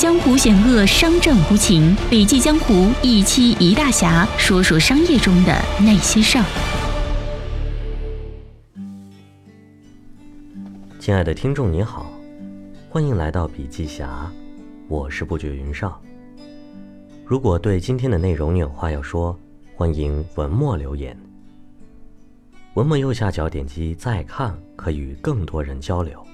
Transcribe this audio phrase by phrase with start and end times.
[0.00, 1.94] 江湖险恶，商战无情。
[2.08, 6.44] 笔记江湖一期一大侠，说说商业中的那些事儿。
[10.98, 12.10] 亲爱的听众你好，
[12.88, 14.32] 欢迎来到笔记侠，
[14.88, 16.00] 我是不觉云少。
[17.26, 19.38] 如果对今天的内容你有话要说，
[19.76, 21.14] 欢迎文末留言。
[22.72, 26.26] 文末右下角点击再看，可以与更多人交流。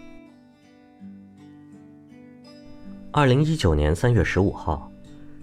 [3.12, 4.91] 二零一九年三月十五号，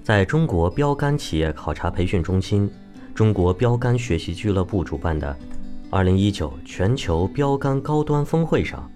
[0.04, 2.70] 在中国标杆企业考察培训中心、
[3.16, 5.36] 中国标杆学习俱乐部主办的
[5.90, 8.88] 二零一九全球标杆高端峰会上，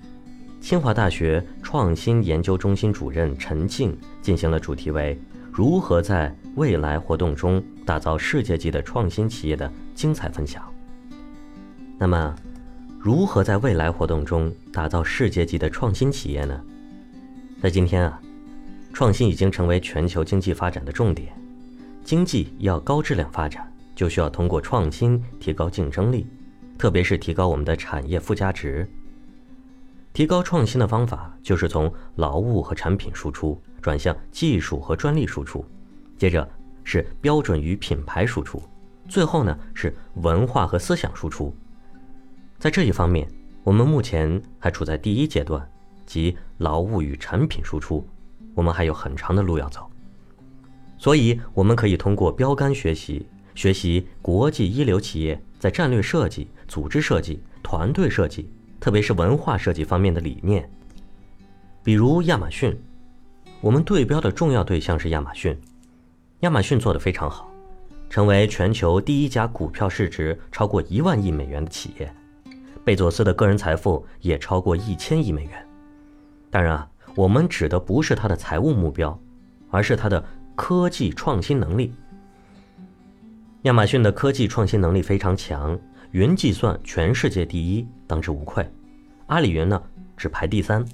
[0.61, 5.20] 清华大学创新研究中心主任陈静进行了主题为
[5.52, 10.63] “如何在未来活动中打造世界级的创新企业”的精彩分享。
[11.97, 12.36] 那么，
[12.99, 16.61] 如何在未来活动中打造世界级的创新企业呢？
[17.59, 18.22] 在今天啊。
[18.97, 21.31] 创新已经成为全球经济发展的重点，
[22.03, 26.25] 经济要高质量发展，就需要通过创新提高竞争力，
[26.80, 28.89] 特别是提高我们的产业附加值。
[30.13, 35.63] 提高创新的方法就是从劳务和产品输出转向技术和专利输出，
[36.17, 36.50] 接着
[36.83, 38.59] 是标准与品牌输出，
[39.07, 41.55] 最后呢是文化和思想输出。
[42.57, 43.29] 在这一方面，
[43.63, 45.63] 我们目前还处在第一阶段，
[46.07, 48.03] 即劳务与产品输出。
[48.58, 49.88] 我们还有很长的路要走，
[50.97, 60.67] 所以我们可以通过标杆学习，学习国际一流企业在战略设计、组织设计、团队设计，特别是文化设计方面的理念。
[61.83, 62.75] 比如亚马逊，
[63.61, 65.55] 我们对标的重要对象是亚马逊，
[66.39, 67.52] 亚马逊做得非常好，
[68.09, 72.11] 成为全球第一家股票市值超过一万亿美元的企业，
[72.83, 75.67] 贝佐斯的个人财富也超过一千亿美元。
[76.50, 76.89] 当然啊。
[77.17, 79.19] 我们指的不是它的财务目标，
[79.71, 80.23] 而是它的
[80.55, 81.91] 科技创新能力。
[83.63, 85.75] 亚马逊的科技创新能力非常强，
[86.11, 88.63] 云计算全世界第一，当之无愧。
[89.25, 89.81] 阿里云呢
[90.16, 90.85] 只排第三，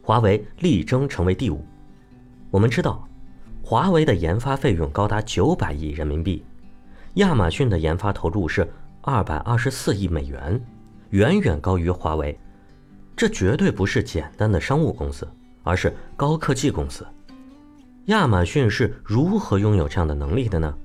[0.00, 1.66] 华为力争成为第五。
[2.52, 3.04] 我们知道，
[3.60, 6.44] 华为的研发费用高达九百亿人民币，
[7.14, 8.64] 亚马逊的研发投入是
[9.00, 10.64] 二百二十四亿美元，
[11.10, 12.38] 远远高于华为。
[13.16, 15.28] 这绝对不是简单的商务公司。
[15.64, 17.04] 而是高科技公司，
[18.04, 20.76] 亚马逊是如何拥有这样的能力的呢？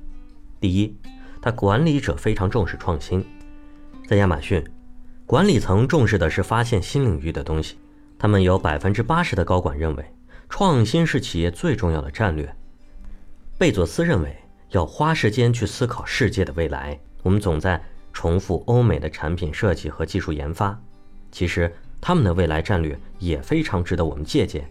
[0.60, 0.98] 第一，
[1.42, 3.24] 它管理者非常重视创新，
[4.08, 4.66] 在亚马逊，
[5.26, 7.78] 管理层重视的是发现新领域的东西。
[8.18, 10.14] 他们有百分之八十的高管认为，
[10.48, 12.56] 创新是企业最重要的战略。
[13.58, 14.34] 贝佐斯认为，
[14.70, 16.98] 要花时间去思考世界的未来。
[17.22, 20.82] 我们总在重复欧美的产品设计和技术研发，
[21.34, 21.70] 其实。
[22.02, 24.64] 他们的未来战略也非常值得我们借鉴，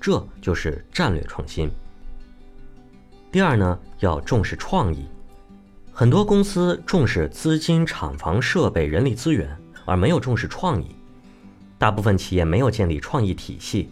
[0.00, 1.70] 这就是战略创新。
[3.30, 5.06] 第二呢，要重视创意。
[5.92, 9.54] 很多公司重视资金、厂房、设备、人力资源，
[9.84, 10.96] 而没有重视创意。
[11.78, 13.90] 大部分企业没有建立创意体系。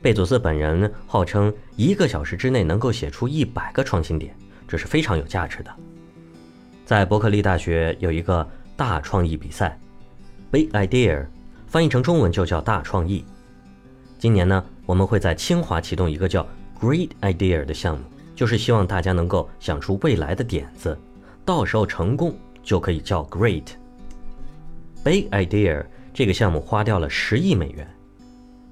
[0.00, 4.34] 贝佐斯本人号称一个小时之内能够写出一百个创新点，
[4.66, 5.74] 这是非常有价值的。
[6.84, 9.78] 在伯克利大学有一个大创意比赛
[10.52, 11.26] ，Big Idea。
[11.68, 13.24] 翻译成中文就叫大创意。
[14.18, 16.46] 今年呢，我们会在清华启动一个叫
[16.80, 20.98] Great Idea 的项目，就是希望大家能够想出未来的点子，
[21.44, 23.64] 到时候成功就可以叫 Great。
[25.04, 25.84] Big Idea
[26.14, 27.86] 这个项目花掉了十亿美元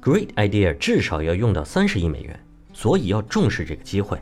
[0.02, 2.40] ，Great Idea 至少要用到三十亿美元，
[2.72, 4.18] 所以要重视这个机会。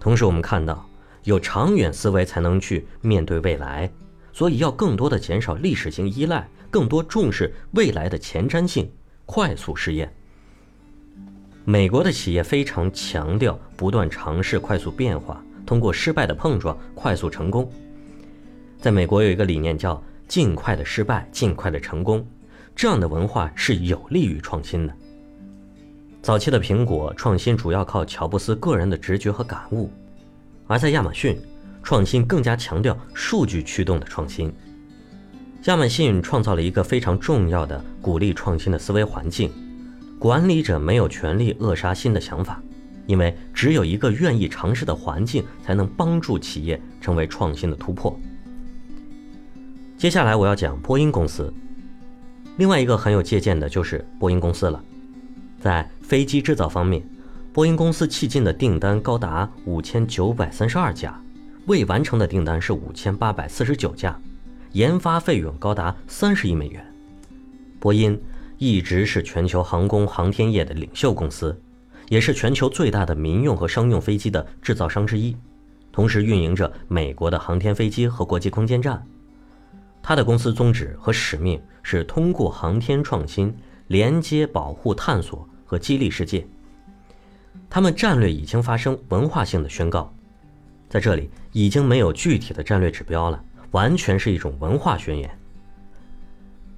[0.00, 0.88] 同时，我们看到
[1.24, 3.90] 有长远思维才能去面对未来，
[4.36, 6.46] 所以要更多的减少历史性依赖。
[6.70, 8.90] 更多重视未来的前瞻性，
[9.24, 10.12] 快速试验。
[11.64, 17.72] 美国的企业非常强调不断尝试、快速变化，通过失败的碰撞快速成功。
[18.78, 22.26] 在美国有一个理念叫“尽快的失败，尽快的成功”，
[22.76, 24.92] 这样的文化是有利于创新的。
[26.20, 29.88] 早期的苹果创新主要靠乔布斯个人的直觉和感悟，
[30.66, 31.40] 而在亚马逊，
[31.86, 34.52] 创新更加强调数据驱动的创新。
[35.66, 39.52] 亚马逊创造了一个非常重要的鼓励创新的思维环境，
[40.18, 42.60] 管理者没有权利扼杀新的想法，
[43.06, 48.18] 因为只有一个愿意尝试的环境，才能帮助企业成为创新的突破。
[49.96, 51.54] 接下来我要讲波音公司，
[52.56, 54.82] 另外一个很有借鉴的就是波音公司了。
[55.60, 57.08] 在飞机制造方面，
[57.52, 61.16] 波音公司迄今的订单高达五千九百三十二架，
[61.66, 64.18] 未完成的订单是五千八百四十九架。
[64.72, 66.84] 研发费用高达三十亿美元。
[67.80, 68.20] 波音
[68.58, 71.58] 一直是全球航空航天业的领袖公司，
[72.08, 75.34] 也是全球最大的民用和商用飞机的制造商之一，
[75.90, 79.02] 同时运营着美国的航天飞机和国际空间站。
[80.02, 83.52] 它的公司宗旨和使命是通过航天创新
[83.88, 86.46] 连接、保护、探索和激励世界。
[87.70, 90.14] 他们战略已经发生文化性的宣告，
[90.96, 93.38] 在这里已经没有具体的战略指标了，
[93.72, 95.30] 完全是一种文化宣言。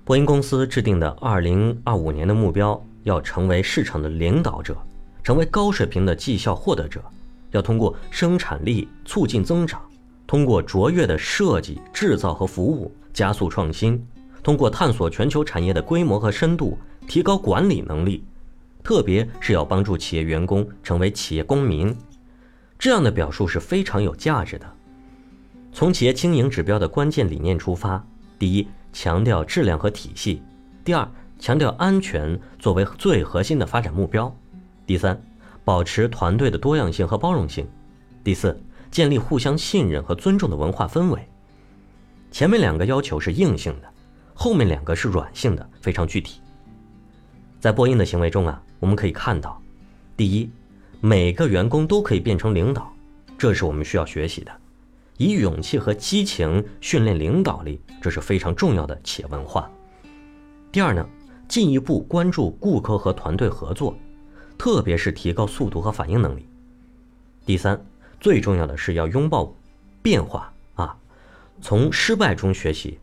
[0.04, 4.76] 波音公司制定的2025年的目标，要成为市场的领导者。
[5.22, 7.00] 成为高水平的绩效获得者，
[7.52, 9.80] 要通过生产力促进增长，
[10.26, 14.04] 通过卓越的设计、制造和服务加速创新，
[14.42, 16.76] 通过探索全球产业的规模和深度，
[17.06, 18.24] 提高管理能力，
[18.82, 21.94] 特别是要帮助企业员工成为企业公民。
[22.78, 24.66] 这样的表述是非常有价值的。
[25.72, 28.04] 从企业经营指标的关键理念出发，
[28.38, 30.40] 第一，强调质量和体系；
[30.84, 31.06] 第二，
[31.38, 34.34] 强调安全作为最核心的发展目标。
[34.86, 35.20] 第三，
[35.64, 37.66] 保持团队的多样性和包容性；
[38.22, 38.58] 第四，
[38.90, 41.28] 建立互相信任和尊重的文化氛围。
[42.30, 43.88] 前面两个要求是硬性的，
[44.34, 46.40] 后面两个是软性的，非常具体。
[47.60, 49.60] 在波音的行为中啊，我们可以看到，
[50.16, 50.50] 第一，
[51.00, 52.92] 每个员工都可以变成领导，
[53.36, 54.52] 这是我们需要学习的；
[55.16, 59.70] 以勇气和激情训练领导力，这是非常重要的企业文化。
[60.72, 61.08] 第二呢，
[61.46, 63.96] 进一步关注顾客和团队合作。
[64.58, 66.44] 特别是提高速度和反应能力。
[67.46, 67.80] 第三，
[68.18, 69.54] 最重要的是要拥抱
[70.02, 70.96] 变化啊，
[71.62, 72.98] 从失败中学习，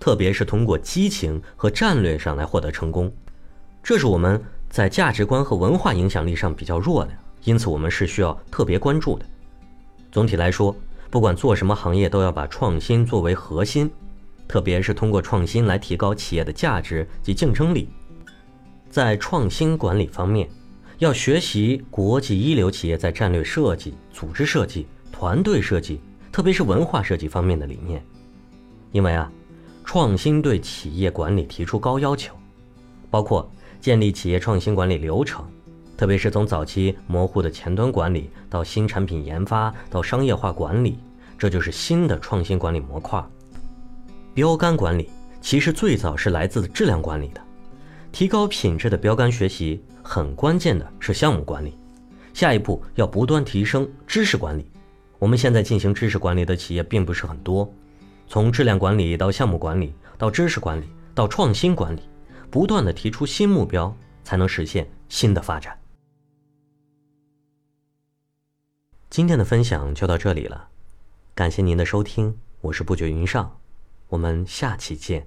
[0.00, 3.14] 特别是通过激情和战略上来获得成功。
[3.84, 7.12] 这是我们在价值观和文化影响力上比较弱的，
[7.44, 9.26] 因此我们是需要特别关注的。
[10.10, 10.74] 总体来说，
[11.10, 13.90] 不管做什么行业，都要把创新作为核心，
[14.48, 17.88] 特别是通过创新来提高企业的价值及竞争力。
[18.90, 20.48] 在创新管理方面。
[20.98, 26.00] 要学习国际一流企业在战略设计、组织设计、团队设计，
[26.32, 28.02] 特别是文化设计方面的理念，
[28.92, 29.30] 因为啊，
[29.84, 32.34] 创新对企业管理提出高要求，
[33.10, 33.46] 包括
[33.78, 35.44] 建立企业创新管理流程，
[35.96, 40.98] 特别是从早期模糊的前端管理到新产品研发到商业化管理，
[41.38, 43.24] 这就是新的创新管理模块。
[44.34, 45.08] 标杆管理
[45.40, 47.40] 其实最早是来自质量管理的，
[48.12, 49.82] 提高品质的标杆学习。
[50.08, 51.76] 很关键的是项目管理，
[52.32, 54.70] 下一步要不断提升知识管理。
[55.18, 57.68] 我们现在进行知识管理的企业并不是很多，
[58.28, 62.02] 从质量管理到项目管理，到知识管理，到创新管理，
[62.52, 65.76] 不断的提出新目标，才能实现新的发展。
[69.16, 70.68] 今天的分享就到这里了，
[71.34, 73.58] 感谢您的收听，我是不觉云上，
[74.08, 75.26] 我们下期见。